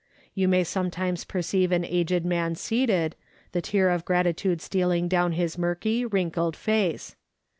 [0.33, 3.15] You may sometimes perceive an aged man seated,
[3.51, 7.15] the tear of gratitude stealing down his murky, wrinkled face.